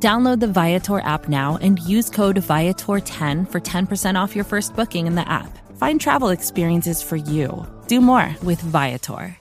[0.00, 5.08] Download the Viator app now and use code Viator10 for 10% off your first booking
[5.08, 5.58] in the app.
[5.76, 7.66] Find travel experiences for you.
[7.88, 9.36] Do more with Viator.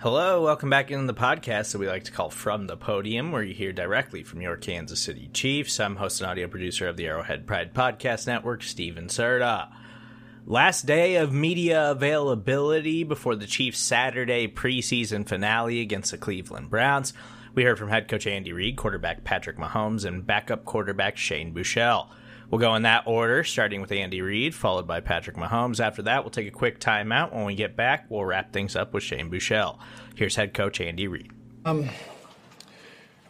[0.00, 3.44] Hello, welcome back into the podcast that we like to call From the Podium, where
[3.44, 5.78] you hear directly from your Kansas City Chiefs.
[5.78, 9.68] I'm host and audio producer of the Arrowhead Pride Podcast Network, Steven Serta.
[10.46, 17.14] Last day of media availability before the Chiefs' Saturday preseason finale against the Cleveland Browns.
[17.54, 22.08] We heard from head coach Andy Reid, quarterback Patrick Mahomes, and backup quarterback Shane Buechele.
[22.50, 25.78] We'll go in that order, starting with Andy Reid, followed by Patrick Mahomes.
[25.78, 27.32] After that, we'll take a quick timeout.
[27.32, 29.78] When we get back, we'll wrap things up with Shane Buechele.
[30.16, 31.30] Here's head coach Andy Reid.
[31.64, 31.88] Um,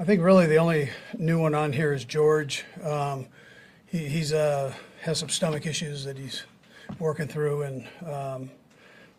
[0.01, 2.65] I think really the only new one on here is George.
[2.83, 3.27] Um,
[3.87, 6.45] he he's uh, has some stomach issues that he's
[6.99, 8.51] working through, and um,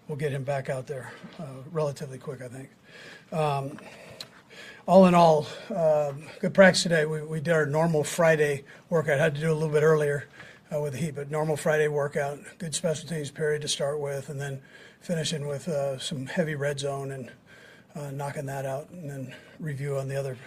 [0.07, 2.69] we'll get him back out there uh, relatively quick, I think.
[4.87, 7.05] Um, all in all, uh, good practice today.
[7.05, 9.19] We, we did our normal Friday workout.
[9.19, 10.27] Had to do a little bit earlier
[10.73, 12.39] uh, with the heat, but normal Friday workout.
[12.59, 14.61] Good special teams period to start with, and then
[15.01, 17.31] finishing with uh, some heavy red zone and
[17.95, 20.37] uh, knocking that out, and then review on the other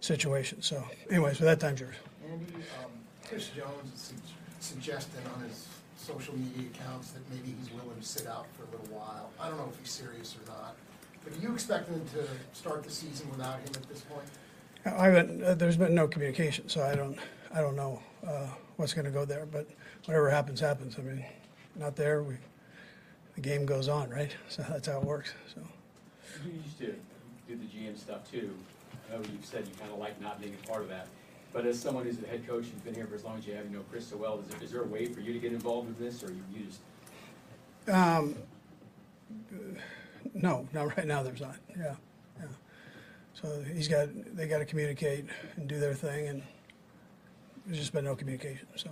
[0.00, 0.62] situation.
[0.62, 1.96] So, anyways, with that, time's yours.
[2.30, 2.90] Andy, um,
[3.28, 4.14] Chris Jones is su-
[4.60, 8.80] suggesting on his social media accounts that maybe he's willing to sit out for a
[8.80, 9.30] little while.
[9.40, 10.76] I don't know if he's serious or not.
[11.24, 14.26] But are you expecting him to start the season without him at this point?
[14.84, 15.42] I haven't.
[15.42, 17.18] Uh, there's been no communication, so I don't.
[17.54, 19.46] I don't know uh, what's going to go there.
[19.46, 19.68] But
[20.06, 20.96] whatever happens, happens.
[20.98, 21.24] I mean,
[21.76, 22.22] not there.
[22.22, 22.36] We
[23.34, 24.34] the game goes on, right?
[24.48, 25.32] So that's how it works.
[25.54, 25.60] So
[26.44, 26.94] You used to
[27.48, 28.54] do the GM stuff too.
[29.08, 31.06] I know you've said you kind of like not being a part of that.
[31.52, 33.54] But as someone who's the head coach and been here for as long as you
[33.54, 35.38] have, you know Chris so well, is there, is there a way for you to
[35.38, 36.80] get involved with this, or you you just
[40.34, 41.56] no, no, right now there's not.
[41.76, 41.94] Yeah,
[42.38, 42.46] yeah.
[43.34, 44.08] So he's got.
[44.36, 46.42] They got to communicate and do their thing, and
[47.66, 48.66] there's just been no communication.
[48.76, 48.90] So.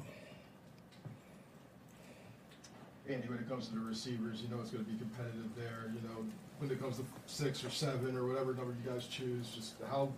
[3.09, 5.93] Andy, when it comes to the receivers, you know it's going to be competitive there.
[5.93, 6.25] You know,
[6.59, 10.13] when it comes to six or seven or whatever number you guys choose, just how,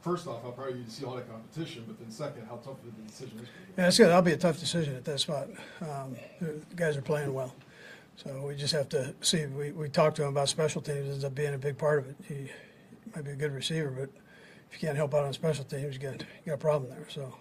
[0.00, 2.56] first off, how proud are you to see all that competition, but then second, how
[2.56, 3.82] tough of a decision is going to?
[3.82, 4.08] Yeah, it's good.
[4.08, 5.48] That'll be a tough decision at that spot.
[5.82, 7.54] Um, the guys are playing well,
[8.22, 9.46] so we just have to see.
[9.46, 11.08] We, we talked to him about special teams.
[11.08, 12.16] Ends up being a big part of it.
[12.26, 12.50] He
[13.14, 14.10] might be a good receiver, but
[14.70, 17.06] if you can't help out on special teams, you got you got a problem there.
[17.08, 17.34] So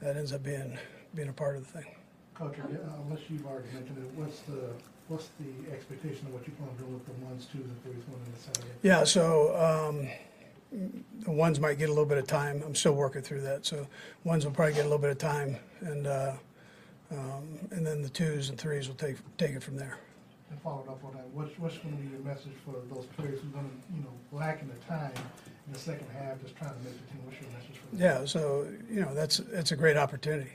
[0.00, 0.78] that ends up being
[1.14, 1.94] being a part of the thing.
[2.34, 2.56] Coach,
[3.04, 4.70] unless you've already mentioned it, what's the,
[5.08, 8.02] what's the expectation of what you plan on doing with the ones, twos, and threes
[8.08, 8.68] going the Saturday?
[8.82, 10.08] Yeah, so um,
[11.20, 12.62] the ones might get a little bit of time.
[12.64, 13.66] I'm still working through that.
[13.66, 13.86] So
[14.24, 16.32] ones will probably get a little bit of time, and uh,
[17.12, 19.98] um, and then the twos and threes will take take it from there.
[20.50, 23.48] And following up on that, what's, what's gonna be your message for those players who
[23.48, 25.12] are gonna, you know, lacking the time
[25.66, 28.00] in the second half, just trying to make the team, what's your message for them?
[28.00, 30.52] Yeah, so you know that's it's a great opportunity.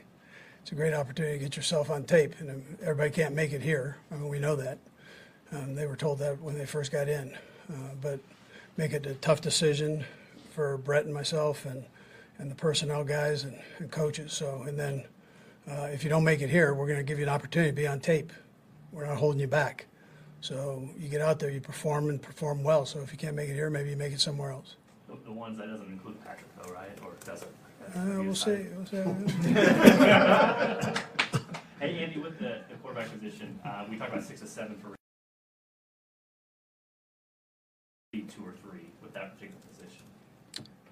[0.62, 3.96] It's a great opportunity to get yourself on tape, and everybody can't make it here.
[4.10, 4.78] I mean, we know that.
[5.50, 7.32] Um, they were told that when they first got in,
[7.72, 8.20] uh, but
[8.76, 10.04] make it a tough decision
[10.50, 11.84] for Brett and myself and
[12.38, 14.32] and the personnel guys and, and coaches.
[14.32, 15.04] So, and then
[15.70, 17.76] uh, if you don't make it here, we're going to give you an opportunity to
[17.76, 18.32] be on tape.
[18.92, 19.86] We're not holding you back.
[20.40, 22.86] So you get out there, you perform and perform well.
[22.86, 24.76] So if you can't make it here, maybe you make it somewhere else.
[25.08, 26.90] The, the ones that doesn't include Patrick though, right?
[27.04, 27.52] Or does it?
[27.94, 28.66] Uh, we'll see.
[28.76, 29.02] We'll see.
[31.80, 34.96] Hey, Andy, with the, the quarterback position, uh, we talked about six to seven for
[38.12, 40.02] two or three with that particular position,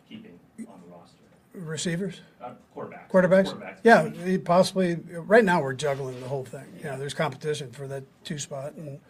[0.08, 0.38] keeping
[0.69, 1.25] on the roster.
[1.56, 2.21] Receivers.
[2.43, 3.09] Uh, quarterbacks.
[3.11, 3.78] Quarterbacks?
[3.83, 4.97] Yeah, he possibly.
[5.11, 6.67] Right now, we're juggling the whole thing.
[6.79, 9.00] You know, there's competition for that two spot, and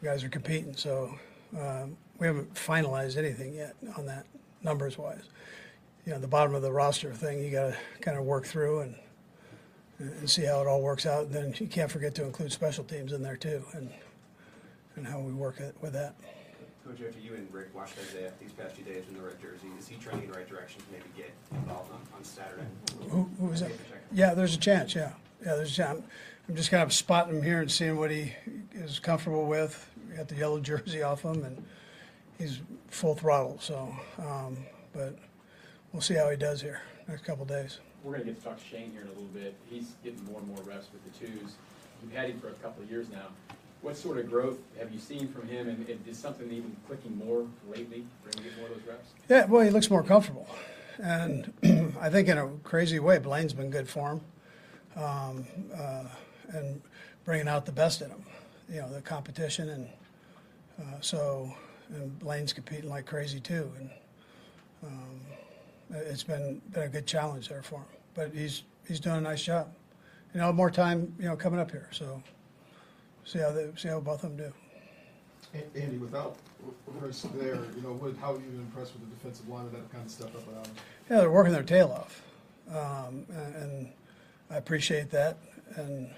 [0.00, 0.74] the guys are competing.
[0.76, 1.14] So
[1.58, 4.24] um, we haven't finalized anything yet on that
[4.62, 5.24] numbers wise.
[6.06, 8.80] You know, the bottom of the roster thing you got to kind of work through
[8.80, 8.94] and
[9.98, 11.26] and see how it all works out.
[11.26, 13.90] And then you can't forget to include special teams in there too, and
[14.96, 16.14] and how we work it with that.
[16.84, 19.68] Coach, after you and Rick watched Isaiah these past few days in the red jersey,
[19.78, 22.66] is he trending in the right direction to maybe get involved on, on Saturday?
[23.08, 23.72] Who, who was that?
[24.12, 24.94] Yeah, there's a chance.
[24.94, 25.12] Yeah,
[25.44, 26.02] yeah, there's a chance.
[26.46, 28.34] I'm just kind of spotting him here and seeing what he
[28.74, 29.88] is comfortable with.
[30.10, 31.64] We got the yellow jersey off him, and
[32.38, 33.58] he's full throttle.
[33.60, 34.58] So, um,
[34.92, 35.18] but
[35.92, 37.78] we'll see how he does here next couple days.
[38.02, 39.54] we're gonna get to talk to Shane here in a little bit.
[39.70, 41.54] He's getting more and more reps with the twos.
[42.02, 43.28] You've had him for a couple of years now.
[43.84, 47.46] What sort of growth have you seen from him, and is something even clicking more
[47.68, 49.10] lately for him to get more of those reps?
[49.28, 50.48] Yeah, well, he looks more comfortable.
[50.96, 51.52] And
[52.00, 54.20] I think in a crazy way, Blaine's been good for him.
[54.96, 55.46] Um,
[55.76, 56.04] uh,
[56.54, 56.80] and
[57.26, 58.24] bringing out the best in him,
[58.70, 59.68] you know, the competition.
[59.68, 59.88] And
[60.80, 61.54] uh, so,
[61.90, 63.70] and Blaine's competing like crazy too.
[63.78, 63.90] And
[64.82, 65.20] um,
[65.90, 67.86] it's been, been a good challenge there for him.
[68.14, 69.68] But he's, he's doing a nice job.
[70.32, 71.90] You know, more time, you know, coming up here.
[71.92, 72.22] So
[73.24, 74.52] see how they, see how both of them do.
[75.54, 76.36] A- Andy, without
[76.98, 79.90] Chris there, you know, what, how have you impressed with the defensive line of that
[79.92, 80.74] kind of stepped up without him?
[81.10, 82.22] Yeah, they're working their tail off,
[82.70, 83.92] um, and, and
[84.50, 85.38] I appreciate that.
[85.76, 86.10] And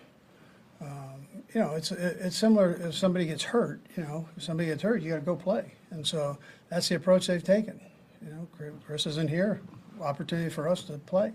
[0.81, 3.81] um, you know, it's it, it's similar if somebody gets hurt.
[3.97, 5.73] You know, if somebody gets hurt, you got to go play.
[5.91, 6.39] And so
[6.69, 7.81] that's the approach they've taken.
[8.25, 8.49] You know,
[8.87, 9.61] Chris isn't here,
[10.01, 11.33] opportunity for us to play,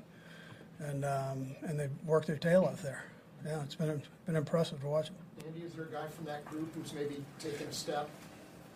[0.80, 3.04] and um, and they've worked their tail off there.
[3.46, 5.10] Yeah, it's been been impressive to watch.
[5.46, 8.10] Andy, is there a guy from that group who's maybe taken a step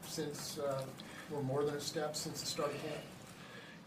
[0.07, 0.81] since, uh,
[1.33, 2.95] or more than a step since the start of camp?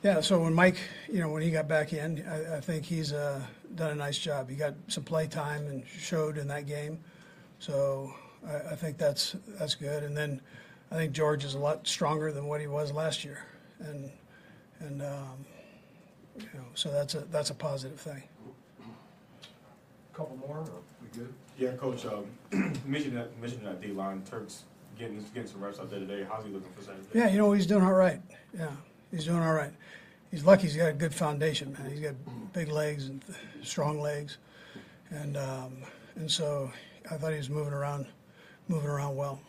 [0.03, 0.77] Yeah, so when Mike,
[1.11, 3.43] you know, when he got back in, I, I think he's uh,
[3.75, 4.49] done a nice job.
[4.49, 7.01] He got some play time and showed in that game,
[7.59, 8.15] so
[8.47, 10.05] I, I think that's that's good.
[10.05, 10.41] And then
[10.93, 13.45] I think George is a lot stronger than what he was last year,
[13.81, 14.11] and
[14.79, 15.45] and um,
[16.37, 18.23] you know, so that's a that's a positive thing.
[20.19, 20.65] Couple more, or
[21.01, 21.33] we good?
[21.57, 22.05] Yeah, coach.
[22.05, 22.27] Um,
[22.85, 24.65] mentioned that mentioned that D line Turks
[24.99, 26.27] getting getting some reps out there today.
[26.29, 27.07] How's he looking for Saturday?
[27.15, 28.21] Yeah, you know, he's doing all right.
[28.53, 28.73] Yeah,
[29.13, 29.71] he's doing all right.
[30.33, 31.89] He's lucky he's got a good foundation, man.
[31.89, 32.15] He's got
[32.53, 33.23] big legs and
[33.63, 34.39] strong legs,
[35.11, 35.77] and um,
[36.17, 36.69] and so
[37.09, 38.07] I thought he was moving around,
[38.67, 39.41] moving around well,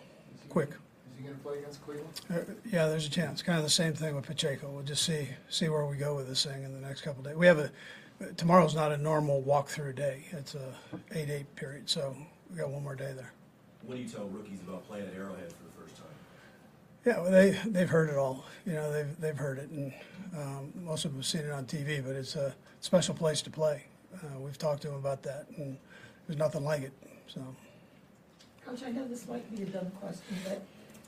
[0.50, 0.69] quick.
[0.69, 0.75] Is
[1.18, 2.21] he gonna play against Cleveland?
[2.30, 3.42] Uh, yeah, there's a chance.
[3.42, 4.69] Kind of the same thing with Pacheco.
[4.69, 7.25] We'll just see see where we go with this thing in the next couple of
[7.25, 7.38] days.
[7.38, 7.71] We have a
[8.38, 10.25] tomorrow's not a normal walkthrough day.
[10.31, 10.74] It's a
[11.12, 12.16] eight eight period, so
[12.50, 13.33] we got one more day there.
[13.83, 16.06] What do you tell rookies about playing at Arrowhead for the first time?
[17.06, 18.45] Yeah, well, they they've heard it all.
[18.66, 19.94] You know, they've they've heard it, and
[20.36, 22.04] um, most of them have seen it on TV.
[22.04, 23.86] But it's a special place to play.
[24.13, 25.77] Uh, we've talked to them about that, and
[26.27, 26.94] there's nothing like it.
[27.27, 27.42] So
[28.66, 30.62] Coach, I know this might be a dumb question, but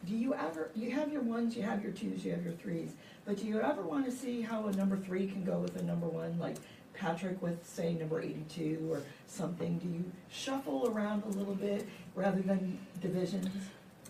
[0.08, 2.94] do you ever, you have your ones, you have your twos, you have your threes,
[3.26, 5.84] but do you ever want to see how a number three can go with a
[5.84, 6.56] number one, like
[7.02, 9.80] Patrick with, say, number eighty-two or something?
[9.80, 13.50] Do you shuffle around a little bit rather than divisions?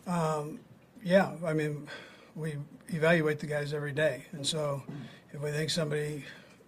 [0.07, 0.59] um,
[1.03, 1.87] yeah, I mean,
[2.35, 2.57] we
[2.89, 4.83] evaluate the guys every day, and so
[5.31, 6.25] if we think somebody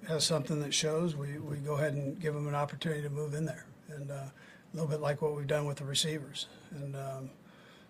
[0.08, 3.34] has something that shows, we, we go ahead and give them an opportunity to move
[3.34, 4.32] in there, and uh, a
[4.74, 6.48] little bit like what we've done with the receivers.
[6.72, 7.30] And um,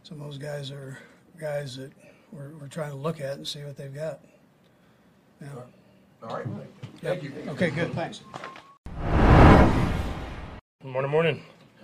[0.01, 0.97] some of those guys are
[1.39, 1.91] guys that
[2.31, 4.19] we're, we're trying to look at and see what they've got.
[5.41, 5.47] Yeah.
[6.23, 6.45] All right.
[7.01, 7.33] Thank you.
[7.49, 7.93] Okay, good.
[7.93, 8.21] Thanks.
[10.81, 11.43] Morning, morning.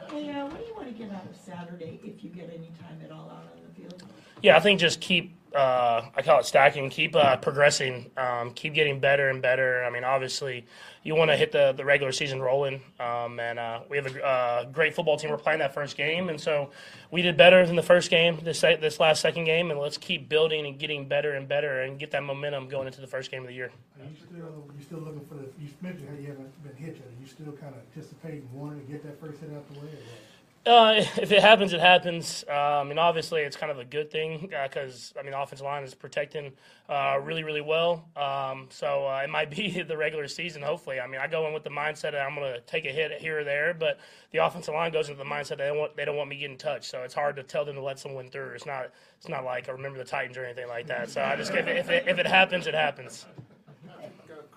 [0.10, 2.72] Hey, uh, what do you want to get out of Saturday if you get any
[2.80, 4.02] time at all out on the field?
[4.42, 5.36] Yeah, I think just keep.
[5.56, 6.92] Uh, I call it stacking.
[6.92, 8.12] Keep uh, progressing.
[8.16, 9.84] Um, keep getting better and better.
[9.84, 10.64] I mean, obviously,
[11.02, 12.82] you want to hit the, the regular season rolling.
[13.00, 15.32] Um, and uh, we have a uh, great football team.
[15.32, 16.70] We're playing that first game, and so
[17.10, 18.38] we did better than the first game.
[18.44, 21.98] This this last second game, and let's keep building and getting better and better, and
[21.98, 23.72] get that momentum going into the first game of the year.
[24.00, 26.96] Are you still, you still looking for the, you mentioned how you haven't been hit
[26.96, 29.80] yet, are you still kind of anticipating wanting to get that first hit out the
[29.80, 30.20] way or what?
[30.66, 32.44] Uh, if it happens, it happens.
[32.48, 35.84] Uh, I mean, obviously, it's kind of a good thing because I mean, offensive line
[35.84, 36.52] is protecting
[36.90, 38.06] uh, really, really well.
[38.16, 40.62] Um, so uh, it might be the regular season.
[40.62, 42.92] Hopefully, I mean, I go in with the mindset that I'm going to take a
[42.92, 44.00] hit here or there, but
[44.32, 46.58] the offensive line goes into the mindset they don't want they don't want me getting
[46.58, 46.86] touched.
[46.90, 48.52] So it's hard to tell them to let someone through.
[48.56, 51.10] It's not it's not like I remember the Titans or anything like that.
[51.10, 53.26] So I just if it, if it, if it happens, it happens.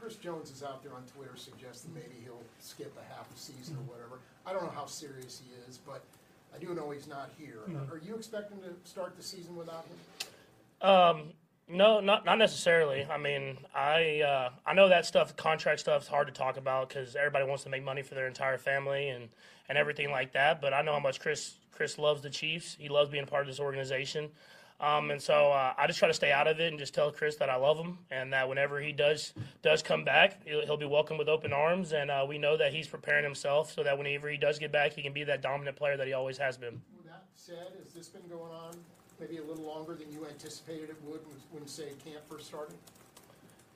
[0.02, 3.76] Chris Jones is out there on Twitter suggesting maybe he'll skip a half a season
[3.76, 4.18] or whatever.
[4.44, 6.02] I don't know how serious he is, but
[6.52, 7.61] I do know he's not here.
[7.88, 10.88] Are you expecting to start the season without him?
[10.90, 11.23] Um,
[11.68, 13.06] no, not not necessarily.
[13.09, 16.88] I mean, I uh, I know that stuff, contract stuff, is hard to talk about
[16.88, 19.28] because everybody wants to make money for their entire family and,
[19.68, 20.61] and everything like that.
[20.61, 22.76] But I know how much Chris Chris loves the Chiefs.
[22.76, 24.30] He loves being part of this organization.
[24.82, 27.12] Um, and so uh, I just try to stay out of it and just tell
[27.12, 30.76] Chris that I love him and that whenever he does does come back, he'll, he'll
[30.76, 31.92] be welcome with open arms.
[31.92, 34.92] And uh, we know that he's preparing himself so that whenever he does get back,
[34.92, 36.82] he can be that dominant player that he always has been.
[36.96, 38.74] With that said, has this been going on
[39.20, 42.74] maybe a little longer than you anticipated it would when, when say, camp first started?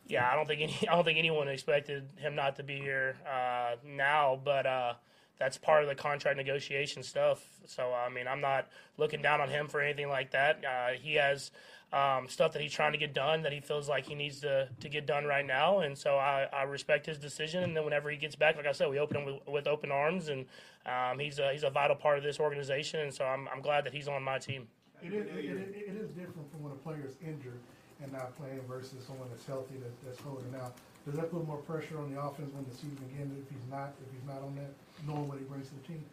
[0.08, 3.16] Yeah, I don't think any, I don't think anyone expected him not to be here
[3.24, 4.94] uh, now, but uh,
[5.38, 7.46] that's part of the contract negotiation stuff.
[7.66, 10.64] So I mean, I'm not looking down on him for anything like that.
[10.64, 11.50] Uh, he has
[11.92, 14.68] um, stuff that he's trying to get done that he feels like he needs to,
[14.80, 15.80] to get done right now.
[15.80, 17.62] And so I, I respect his decision.
[17.62, 19.92] And then whenever he gets back, like I said, we open him with, with open
[19.92, 20.46] arms, and
[20.84, 23.00] um, he's a, he's a vital part of this organization.
[23.00, 24.66] And so I'm, I'm glad that he's on my team.
[25.02, 27.60] It is, it, it, is different from when a player is injured
[28.02, 30.74] and not playing versus someone that's healthy that, that's holding out.
[31.06, 33.94] Does that put more pressure on the offense when the season begins if he's not
[34.04, 34.70] if he's not on that,
[35.06, 36.04] knowing what he brings to the team?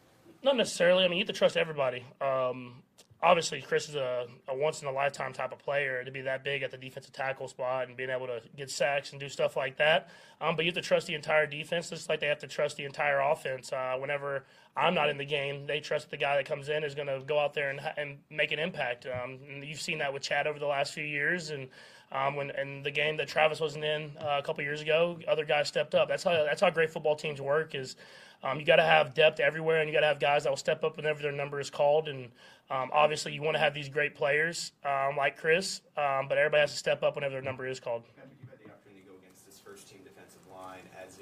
[0.44, 1.04] Not necessarily.
[1.04, 2.06] I mean, you have to trust everybody.
[2.22, 2.84] Um,
[3.24, 6.44] obviously Chris is a, a once in a lifetime type of player to be that
[6.44, 9.56] big at the defensive tackle spot and being able to get sacks and do stuff
[9.56, 10.10] like that.
[10.42, 12.76] Um, but you have to trust the entire defense, just like they have to trust
[12.76, 13.72] the entire offense.
[13.72, 14.44] Uh, whenever
[14.76, 17.22] I'm not in the game, they trust the guy that comes in is going to
[17.26, 19.06] go out there and, and make an impact.
[19.06, 21.70] Um, and you've seen that with Chad over the last few years, and
[22.14, 25.46] um, when and the game that Travis wasn't in uh, a couple years ago, other
[25.46, 26.08] guys stepped up.
[26.08, 27.74] That's how that's how great football teams work.
[27.74, 27.96] Is
[28.44, 30.58] um, you got to have depth everywhere, and you got to have guys that will
[30.58, 32.08] step up whenever their number is called.
[32.08, 32.26] And
[32.70, 36.62] um, obviously, you want to have these great players um, like Chris, um, but everybody
[36.62, 38.04] has to step up whenever their number is called.
[38.16, 41.18] Patrick, you've had the opportunity to go against this first team defensive line as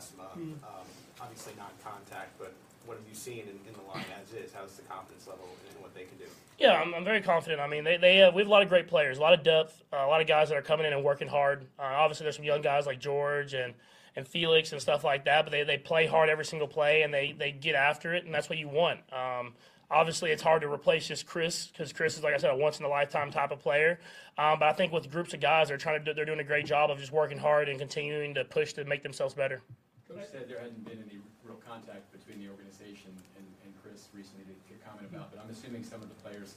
[0.00, 0.60] is for the past month.
[0.60, 0.64] Hmm.
[0.64, 0.86] Um,
[1.20, 2.54] obviously, non-contact, but
[2.86, 4.52] what have you seen in, in the line as is?
[4.52, 6.24] How's the confidence level in what they can do?
[6.58, 7.60] Yeah, I'm, I'm very confident.
[7.60, 9.42] I mean, they, they uh, we have a lot of great players, a lot of
[9.42, 11.66] depth, uh, a lot of guys that are coming in and working hard.
[11.78, 13.74] Uh, obviously, there's some young guys like George and
[14.16, 17.14] and Felix and stuff like that, but they, they play hard every single play and
[17.14, 18.98] they, they get after it, and that's what you want.
[19.12, 19.54] Um,
[19.88, 22.80] obviously, it's hard to replace just Chris because Chris is, like I said, a once
[22.80, 24.00] in a lifetime type of player.
[24.36, 26.44] Um, but I think with groups of guys, they're trying to do, they're doing a
[26.44, 29.62] great job of just working hard and continuing to push to make themselves better.
[30.10, 34.44] Coach said there hadn't been any real contact between the organization and, and Chris recently
[34.44, 36.54] to, to comment about, but I'm assuming some of the players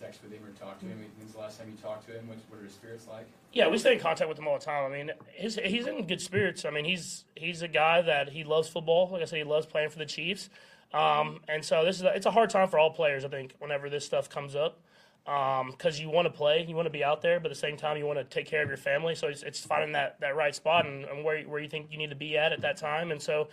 [0.00, 1.04] text with him or talk to him.
[1.18, 2.28] When's the last time you talked to him?
[2.28, 3.26] What, what are his spirits like?
[3.52, 4.90] Yeah, we stay in contact with him all the time.
[4.90, 6.64] I mean, his, he's in good spirits.
[6.64, 9.10] I mean, he's he's a guy that he loves football.
[9.10, 10.50] Like I said, he loves playing for the Chiefs.
[10.92, 13.24] Um, and so this is a, it's a hard time for all players.
[13.24, 14.80] I think whenever this stuff comes up,
[15.24, 17.60] because um, you want to play, you want to be out there, but at the
[17.60, 19.14] same time you want to take care of your family.
[19.14, 21.98] So it's, it's finding that, that right spot and, and where where you think you
[21.98, 23.10] need to be at at that time.
[23.10, 23.48] And so.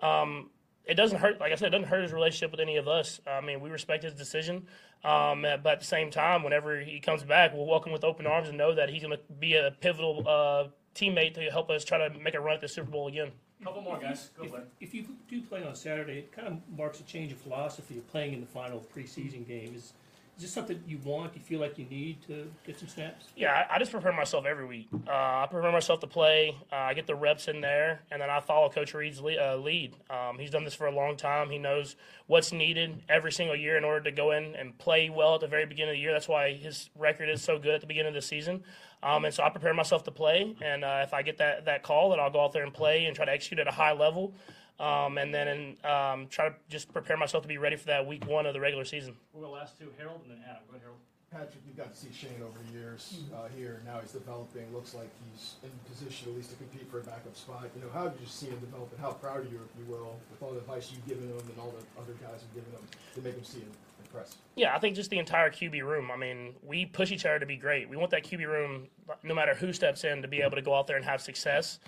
[0.00, 0.50] Um,
[0.86, 1.40] it doesn't hurt.
[1.40, 3.18] Like I said, it doesn't hurt his relationship with any of us.
[3.26, 4.66] I mean, we respect his decision,
[5.02, 8.50] um, but at the same time, whenever he comes back, we'll welcome with open arms
[8.50, 12.06] and know that he's going to be a pivotal uh, teammate to help us try
[12.06, 13.30] to make a run at the Super Bowl again.
[13.62, 14.30] Couple more guys.
[14.36, 17.38] Go If, if you do play on Saturday, it kind of marks a change of
[17.38, 19.74] philosophy of playing in the final preseason game.
[19.74, 19.94] Is,
[20.36, 21.36] is this something you want?
[21.36, 23.26] You feel like you need to get some snaps?
[23.36, 24.88] Yeah, I, just prepare myself every week.
[25.06, 26.56] Uh, I prepare myself to play.
[26.72, 29.56] Uh, I get the reps in there, and then I follow Coach Reid's le- uh,
[29.56, 29.94] lead.
[30.10, 31.50] Um, he's done this for a long time.
[31.50, 31.94] He knows
[32.26, 35.46] what's needed every single year in order to go in and play well at the
[35.46, 36.12] very beginning of the year.
[36.12, 38.64] That's why his record is so good at the beginning of the season.
[39.04, 41.82] Um, and so I prepare myself to play, and uh, if I get that, that
[41.82, 43.92] call, then I'll go out there and play and try to execute at a high
[43.92, 44.34] level.
[44.80, 48.26] Um, and then um, try to just prepare myself to be ready for that week
[48.26, 49.14] one of the regular season.
[49.32, 50.62] We'll the last two, Harold and then Adam.
[50.66, 50.98] Go ahead, Harold.
[51.34, 53.82] Patrick, you've got to see Shane over the years uh, here.
[53.84, 54.72] Now he's developing.
[54.72, 57.66] Looks like he's in position at least to compete for a backup spot.
[57.74, 59.92] You know, how did you see him develop, and how proud are you, if you
[59.92, 62.70] will, with all the advice you've given him and all the other guys have given
[62.70, 63.72] him to make him see him
[64.04, 64.36] impress?
[64.54, 66.10] Yeah, I think just the entire QB room.
[66.12, 67.88] I mean, we push each other to be great.
[67.88, 68.86] We want that QB room,
[69.24, 71.80] no matter who steps in, to be able to go out there and have success.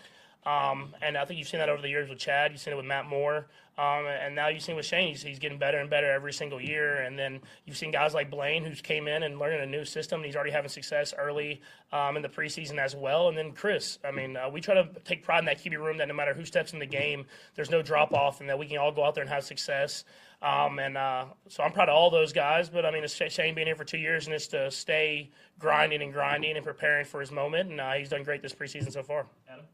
[0.47, 2.53] Um, and I think you've seen that over the years with Chad.
[2.53, 3.49] You've seen it with Matt Moore.
[3.79, 5.09] Um, and now you've seen with Shane.
[5.09, 7.03] He's, he's, getting better and better every single year.
[7.03, 10.21] And then you've seen guys like Blaine, who's came in and learning a new system.
[10.21, 11.61] And he's already having success early
[11.93, 13.29] um, in the preseason as well.
[13.29, 13.99] And then Chris.
[14.03, 16.33] I mean, uh, we try to take pride in that QB room that no matter
[16.33, 19.05] who steps in the game, there's no drop off, and that we can all go
[19.05, 20.05] out there and have success.
[20.41, 22.71] Um, and uh, so I'm proud of all those guys.
[22.71, 26.03] But I mean, it's Shane being here for two years and it's to stay grinding
[26.03, 27.71] and grinding and preparing for his moment.
[27.71, 29.27] And uh, he's done great this preseason so far.
[29.51, 29.67] Adam?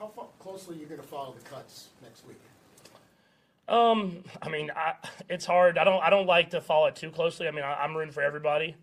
[0.00, 2.40] How far, closely are you going to follow the cuts next week?
[3.68, 4.94] Um, I mean, I,
[5.28, 5.76] it's hard.
[5.76, 6.02] I don't.
[6.02, 7.46] I don't like to follow it too closely.
[7.46, 8.76] I mean, I, am rooting for everybody.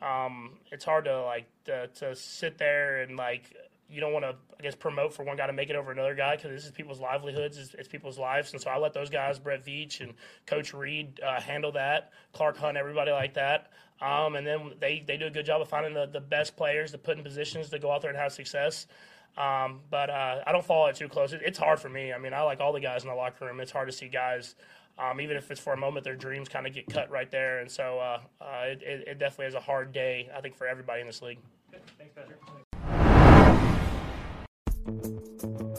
[0.00, 3.52] Um, it's hard to like to, to sit there and like
[3.90, 6.14] you don't want to, I guess, promote for one guy to make it over another
[6.14, 9.10] guy because this is people's livelihoods, it's, it's, people's lives, and so I let those
[9.10, 10.14] guys, Brett Veach and
[10.46, 12.12] Coach Reid, uh, handle that.
[12.32, 13.72] Clark Hunt, everybody like that.
[14.00, 16.92] Um, and then they, they do a good job of finding the, the best players
[16.92, 18.86] to put in positions to go out there and have success.
[19.36, 21.32] Um, but uh, I don't follow it too close.
[21.32, 22.12] It, it's hard for me.
[22.12, 23.60] I mean, I like all the guys in the locker room.
[23.60, 24.54] It's hard to see guys,
[24.98, 27.60] um, even if it's for a moment, their dreams kind of get cut right there.
[27.60, 31.00] And so uh, uh, it, it, definitely is a hard day, I think, for everybody
[31.00, 31.38] in this league.
[31.98, 32.38] Thanks, Patrick.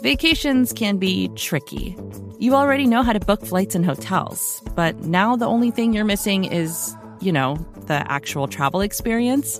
[0.02, 1.96] Vacations can be tricky.
[2.40, 6.06] You already know how to book flights and hotels, but now the only thing you're
[6.06, 7.56] missing is, you know,
[7.86, 9.60] the actual travel experience.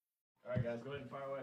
[0.51, 1.39] All right, guys, go ahead and fire away.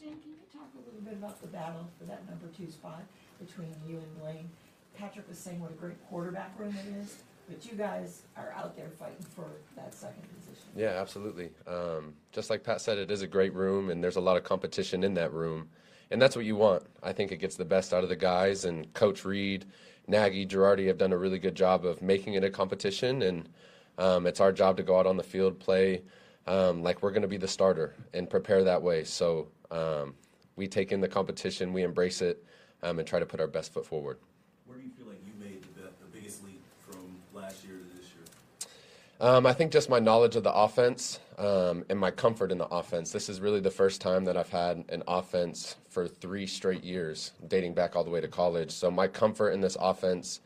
[0.00, 3.02] Jen, can you talk a little bit about the battle for that number two spot
[3.44, 4.48] between you and Blaine?
[4.96, 7.16] Patrick was saying what a great quarterback room it is,
[7.48, 10.68] but you guys are out there fighting for that second position.
[10.76, 11.50] Yeah, absolutely.
[11.66, 14.44] Um, just like Pat said, it is a great room, and there's a lot of
[14.44, 15.68] competition in that room.
[16.12, 16.84] And that's what you want.
[17.02, 19.64] I think it gets the best out of the guys, and Coach Reid,
[20.06, 23.48] Nagy, Girardi have done a really good job of making it a competition, and
[23.98, 26.02] um, it's our job to go out on the field, play
[26.50, 29.04] um, like we're going to be the starter, and prepare that way.
[29.04, 30.14] So um,
[30.56, 32.44] we take in the competition, we embrace it,
[32.82, 34.18] um, and try to put our best foot forward.
[34.66, 37.96] Where do you feel like you made the, the biggest leap from last year to
[37.96, 38.68] this year?
[39.20, 42.66] Um, I think just my knowledge of the offense um, and my comfort in the
[42.66, 43.12] offense.
[43.12, 47.30] This is really the first time that I've had an offense for three straight years,
[47.46, 48.72] dating back all the way to college.
[48.72, 50.40] So my comfort in this offense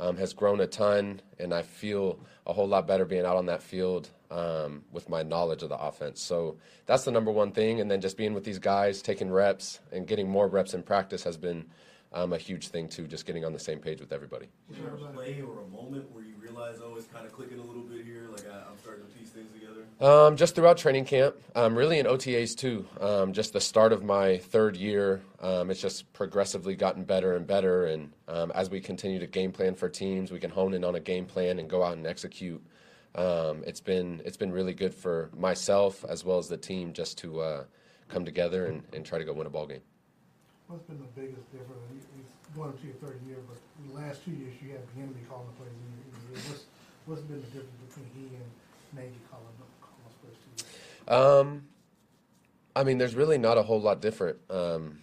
[0.00, 3.46] um, has grown a ton, and I feel a whole lot better being out on
[3.46, 6.20] that field um, with my knowledge of the offense.
[6.20, 7.80] So that's the number one thing.
[7.80, 11.22] And then just being with these guys, taking reps, and getting more reps in practice
[11.22, 11.64] has been
[12.12, 13.06] um, a huge thing too.
[13.06, 14.46] Just getting on the same page with everybody.
[14.68, 17.58] Was there a play or a moment where you realize, oh, it's kind of clicking
[17.58, 19.84] a little bit here, like I, I'm starting to piece things together?
[20.00, 22.86] Um, just throughout training camp, um, really in OTAs too.
[23.00, 27.46] Um, just the start of my third year, um, it's just progressively gotten better and
[27.46, 27.86] better.
[27.86, 30.94] And um, as we continue to game plan for teams, we can hone in on
[30.94, 32.64] a game plan and go out and execute.
[33.14, 37.16] Um, it's been it's been really good for myself as well as the team just
[37.18, 37.64] to uh,
[38.08, 39.82] come together and, and try to go win a ball game.
[40.66, 41.80] What's been the biggest difference?
[42.18, 45.20] It's going up to your third year, but the last two years you had Henry
[45.28, 45.70] calling the plays.
[45.70, 46.64] In your, in your, what's
[47.06, 48.44] what's been the difference between he and
[48.96, 51.16] Nagy calling the calling plays to you?
[51.16, 51.68] Um,
[52.74, 54.98] I mean, there's really not a whole lot different um,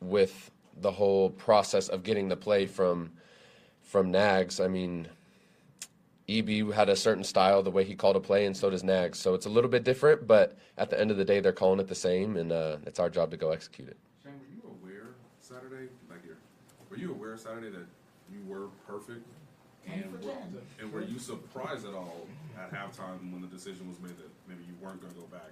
[0.00, 3.12] with the whole process of getting the play from
[3.82, 4.60] from Nags.
[4.60, 5.08] I mean,
[6.38, 9.18] EB had a certain style, the way he called a play, and so does Nags.
[9.18, 11.80] So it's a little bit different, but at the end of the day, they're calling
[11.80, 13.96] it the same, and uh, it's our job to go execute it.
[14.22, 15.08] Shane, were you aware
[15.40, 16.20] Saturday, like,
[16.90, 17.86] were you aware Saturday that
[18.32, 19.26] you were perfect?
[19.86, 20.32] And were,
[20.80, 24.60] and were you surprised at all at halftime when the decision was made that maybe
[24.68, 25.50] you weren't going to go back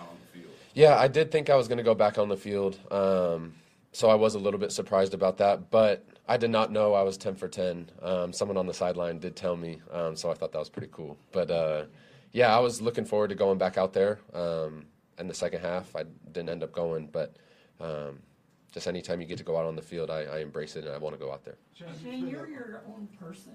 [0.00, 0.52] out on the field?
[0.74, 2.78] Yeah, I did think I was going to go back on the field.
[2.90, 3.54] Um,
[3.92, 7.02] so I was a little bit surprised about that, but I did not know I
[7.02, 7.90] was 10 for 10.
[8.02, 10.88] Um, someone on the sideline did tell me, um, so I thought that was pretty
[10.90, 11.16] cool.
[11.32, 11.84] But uh,
[12.32, 14.86] yeah, I was looking forward to going back out there um,
[15.18, 15.94] in the second half.
[15.94, 17.36] I didn't end up going, but
[17.80, 18.18] um,
[18.72, 20.92] just anytime you get to go out on the field, I, I embrace it and
[20.94, 21.56] I want to go out there.
[21.74, 23.54] Shane, you're your own person,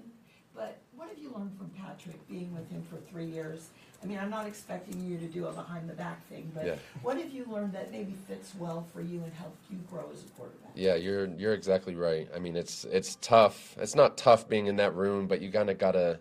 [0.54, 3.68] but what have you learned from Patrick being with him for three years?
[4.02, 6.74] I mean, I'm not expecting you to do a behind the back thing, but Yeah.
[7.02, 10.24] what have you learned that maybe fits well for you and helped you grow as
[10.24, 10.70] a quarterback?
[10.74, 12.28] Yeah, you're you're exactly right.
[12.34, 13.76] I mean, it's it's tough.
[13.78, 16.18] It's not tough being in that room, but you kind of gotta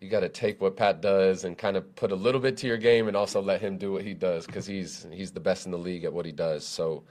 [0.00, 2.78] you gotta take what Pat does and kind of put a little bit to your
[2.78, 5.72] game, and also let him do what he does because he's he's the best in
[5.72, 6.66] the league at what he does.
[6.66, 7.04] So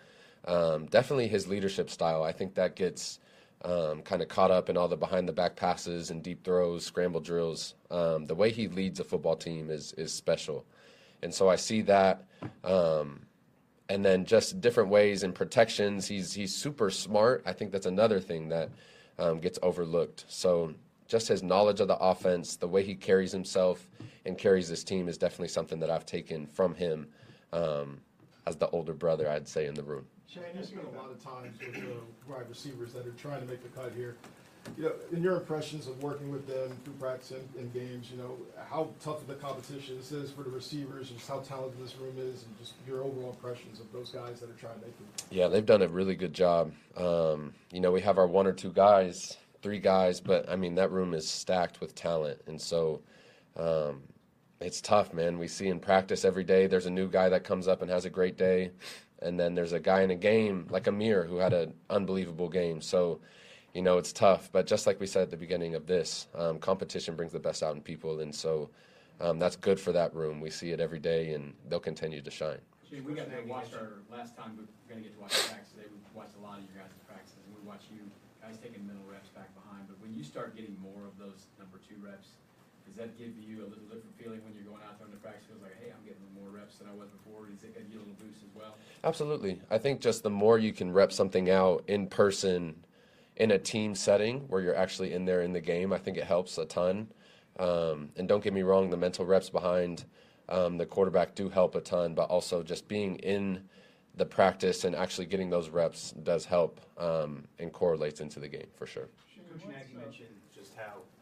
[0.45, 2.23] um, definitely his leadership style.
[2.23, 3.19] I think that gets
[3.63, 6.86] um, kind of caught up in all the behind the back passes and deep throws,
[6.86, 7.76] scramble drills.
[7.89, 10.65] Um, the way he leads a football team is is special,
[11.21, 12.26] and so I see that.
[12.63, 13.21] Um,
[13.89, 16.08] and then just different ways and protections.
[16.08, 17.43] He's he's super smart.
[17.45, 18.69] I think that's another thing that
[19.19, 20.26] um, gets overlooked.
[20.28, 20.73] So
[21.08, 23.88] just his knowledge of the offense, the way he carries himself
[24.26, 27.08] and carries his team is definitely something that I've taken from him
[27.52, 27.99] um,
[28.45, 30.06] as the older brother, I'd say, in the room.
[30.27, 33.47] Shane, you spend a lot of times with the wide receivers that are trying to
[33.47, 34.15] make the cut here.
[34.77, 38.17] you know, in your impressions of working with them through practice and, and games, you
[38.17, 38.38] know,
[38.69, 41.95] how tough of the competition this is for the receivers, and just how talented this
[41.97, 44.95] room is, and just your overall impressions of those guys that are trying to make
[44.99, 45.23] it.
[45.29, 46.71] Yeah, they've done a really good job.
[46.97, 50.75] Um, you know, we have our one or two guys, three guys, but I mean
[50.75, 53.01] that room is stacked with talent, and so
[53.58, 54.01] um,
[54.63, 55.38] it's tough, man.
[55.38, 56.67] We see in practice every day.
[56.67, 58.71] There's a new guy that comes up and has a great day,
[59.21, 62.82] and then there's a guy in a game like Ihmir who had an unbelievable game.
[62.82, 63.19] So
[63.73, 64.49] you know, it's tough.
[64.52, 67.63] But just like we said at the beginning of this, um, competition brings the best
[67.63, 68.69] out in people, and so
[69.19, 70.39] um, that's good for that room.
[70.39, 72.60] We see it every day, and they'll continue to shine.
[72.91, 75.73] We got to watch our last time we are going to get to watch practice
[75.73, 75.89] today.
[75.89, 78.06] We watched a lot of your guys' practices, and we watch you
[78.38, 79.89] guys taking mental reps back behind.
[79.89, 82.38] But when you start getting more of those number two reps,
[82.86, 85.17] does that give you a little different feeling when you're going out there on the
[85.17, 85.62] practice field?
[85.62, 87.46] Like, hey, I'm getting more reps than I was before.
[87.48, 88.76] Does it give you a little boost as well?
[89.04, 89.62] Absolutely.
[89.72, 92.76] I think just the more you can rep something out in person
[93.38, 96.24] in a team setting where you're actually in there in the game, I think it
[96.24, 97.08] helps a ton.
[97.60, 100.06] Um, and don't get me wrong, the mental reps behind
[100.50, 103.63] um, the quarterback do help a ton, but also just being in
[104.15, 108.67] the practice and actually getting those reps does help um, and correlates into the game
[108.76, 109.10] for sure.
[109.52, 111.12] Coach Nagy mentioned just how hard you've worked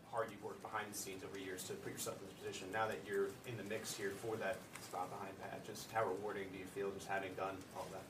[0.71, 2.67] behind the scenes over years to put yourself in this position.
[2.71, 6.45] Now that you're in the mix here for that spot behind Pat, just how rewarding
[6.51, 8.01] do you feel just having done all that?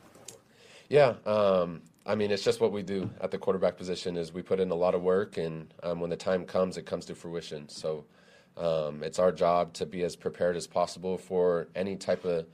[0.89, 4.41] Yeah, um, I mean, it's just what we do at the quarterback position is we
[4.41, 7.15] put in a lot of work, and um, when the time comes, it comes to
[7.15, 7.69] fruition.
[7.69, 8.03] So
[8.57, 12.45] um, it's our job to be as prepared as possible for any type of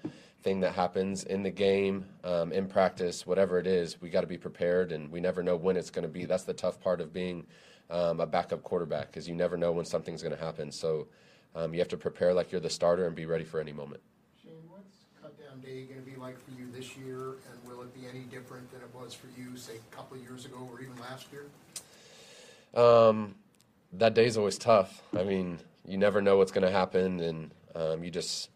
[0.44, 4.00] thing that happens in the game, um, in practice, whatever it is.
[4.00, 6.26] We got to be prepared, and we never know when it's going to be.
[6.26, 7.44] That's the tough part of being
[7.90, 10.72] um, a backup quarterback, because you never know when something's going to happen.
[10.72, 11.08] So
[11.56, 14.02] um, you have to prepare like you're the starter and be ready for any moment.
[14.42, 17.82] Shane, what's cut down day going to be like for you this year, and will
[17.82, 20.68] it be any different than it was for you, say, a couple of years ago
[20.72, 21.46] or even last year?
[22.74, 23.36] Um,
[23.94, 25.02] that day's always tough.
[25.18, 28.50] I mean, you never know what's going to happen, and um, you just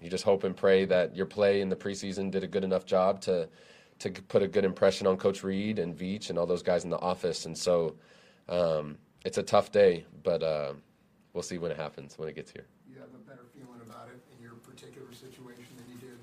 [0.00, 2.84] you just hope and pray that your play in the preseason did a good enough
[2.84, 3.48] job to
[4.00, 6.90] to put a good impression on Coach Reid and Veach and all those guys in
[6.90, 7.46] the office.
[7.46, 7.94] And so
[8.48, 10.72] um, it's a tough day, but uh,
[11.32, 12.66] we'll see when it happens when it gets here.
[12.90, 16.18] You have a better feeling about it in your particular situation than you did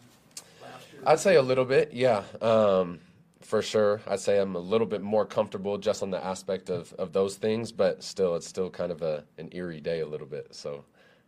[0.62, 1.02] last year.
[1.06, 2.24] I'd say a little bit, yeah.
[2.42, 3.00] Um,
[3.42, 4.02] for sure.
[4.06, 7.36] I'd say I'm a little bit more comfortable just on the aspect of, of those
[7.36, 10.54] things, but still, it's still kind of a, an eerie day a little bit.
[10.54, 10.84] So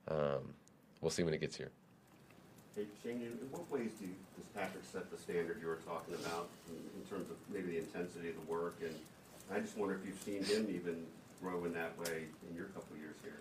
[0.08, 0.54] um,
[1.02, 1.72] we'll see when it gets here.
[2.76, 6.16] Hey, Shane, in what ways do you, does Patrick set the standard you were talking
[6.16, 8.78] about in, in, terms of maybe the intensity of the work?
[8.82, 8.96] And
[9.54, 11.06] I just wonder if you've seen him even
[11.42, 13.34] grow in that way in your couple years here.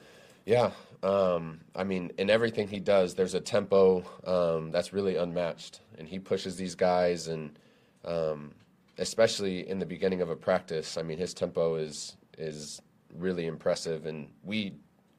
[0.44, 0.70] Yeah,
[1.08, 6.08] um, I mean, in everything he does, there's a tempo um, that's really unmatched, and
[6.08, 7.58] he pushes these guys, and
[8.04, 8.52] um,
[8.98, 12.80] especially in the beginning of a practice, I mean, his tempo is is
[13.16, 14.74] really impressive, and we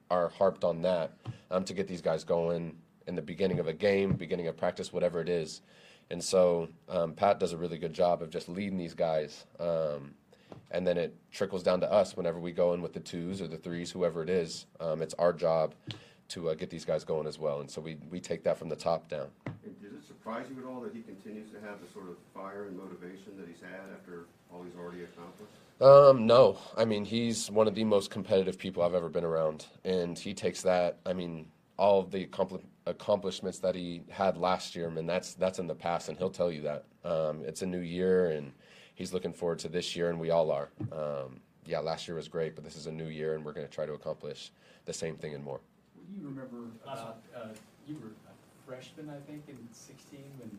[0.09, 1.11] are harped on that
[1.51, 2.75] um, to get these guys going
[3.07, 5.61] in the beginning of a game, beginning of practice, whatever it is.
[6.09, 9.45] And so um, Pat does a really good job of just leading these guys.
[10.71, 13.47] And then it trickles down to us whenever we go in with the twos or
[13.47, 14.65] the threes, whoever it is.
[14.79, 15.75] Um, it's our job
[16.29, 17.59] to uh, get these guys going as well.
[17.59, 19.27] And so we, we take that from the top down.
[19.45, 22.15] And does it surprise you at all that he continues to have the sort of
[22.33, 25.51] fire and motivation that he's had after all he's already accomplished?
[25.81, 29.65] Um, no, I mean he's one of the most competitive people I've ever been around,
[29.83, 30.99] and he takes that.
[31.07, 35.33] I mean, all of the accompli- accomplishments that he had last year, I mean that's
[35.33, 36.85] that's in the past, and he'll tell you that.
[37.03, 38.51] Um, it's a new year, and
[38.95, 40.69] he's looking forward to this year, and we all are.
[40.91, 43.67] Um, yeah, last year was great, but this is a new year, and we're going
[43.67, 44.51] to try to accomplish
[44.85, 45.59] the same thing and more.
[45.95, 47.47] What do you remember about, uh,
[47.87, 50.51] you were a freshman, I think, in 16 when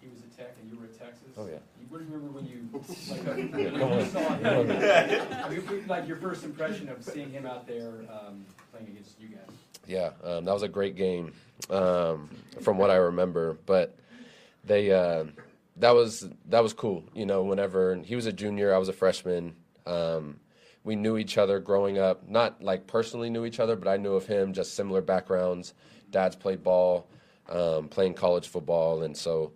[0.00, 1.28] he was at Tech and you were at Texas?
[1.36, 1.58] Oh, yeah.
[1.80, 2.68] You, what do remember when you,
[3.10, 3.24] like,
[3.78, 5.44] Come uh, you saw him?
[5.44, 9.28] I mean, like your first impression of seeing him out there um, playing against you
[9.28, 9.54] guys?
[9.86, 11.32] Yeah, um, that was a great game
[11.70, 12.28] um,
[12.60, 13.58] from what I remember.
[13.66, 13.96] But
[14.64, 15.24] they uh,
[15.78, 17.04] that was that was cool.
[17.14, 19.56] You know, whenever he was a junior, I was a freshman.
[19.86, 20.40] Um,
[20.84, 22.28] we knew each other growing up.
[22.28, 24.52] Not like personally knew each other, but I knew of him.
[24.52, 25.74] Just similar backgrounds.
[26.10, 27.08] Dad's played ball,
[27.48, 29.52] um, playing college football, and so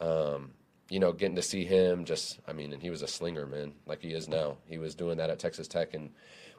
[0.00, 0.52] um,
[0.90, 2.04] you know, getting to see him.
[2.04, 4.56] Just I mean, and he was a slinger, man, like he is now.
[4.66, 6.10] He was doing that at Texas Tech and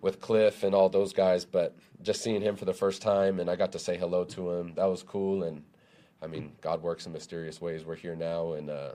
[0.02, 1.46] with Kliff and all those guys.
[1.46, 4.52] But just seeing him for the first time, and I got to say hello to
[4.52, 4.74] him.
[4.76, 5.44] That was cool.
[5.44, 5.64] And
[6.22, 7.86] I mean, God works in mysterious ways.
[7.86, 8.92] We're here now, and uh,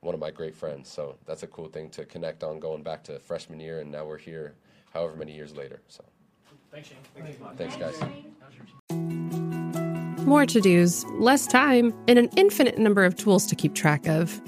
[0.00, 0.88] one of my great friends.
[0.88, 4.04] So that's a cool thing to connect on, going back to freshman year, and now
[4.04, 4.54] we're here,
[4.92, 5.80] however many years later.
[5.88, 6.04] So
[6.70, 7.34] Thanks, Shane.
[7.56, 7.98] thanks, guys.
[10.26, 14.40] More to dos, less time, and an infinite number of tools to keep track of.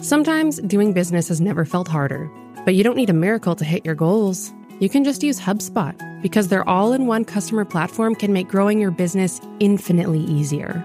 [0.00, 2.30] Sometimes doing business has never felt harder,
[2.64, 4.52] but you don't need a miracle to hit your goals.
[4.80, 8.80] you can just use HubSpot because their all in one customer platform can make growing
[8.80, 10.84] your business infinitely easier.